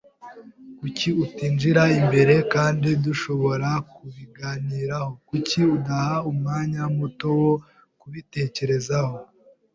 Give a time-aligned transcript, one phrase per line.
[0.77, 5.09] Kuki utinjira imbere kandi dushobora kubiganiraho?
[5.29, 7.53] Kuki udaha umwanya muto wo
[7.99, 9.15] kubitekerezaho?